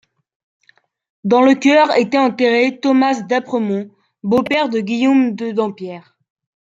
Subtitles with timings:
[1.23, 3.91] Dans le chœur était enterré Thomas d'Apremont,
[4.23, 6.17] beau-père de Guillaume de Dampierre.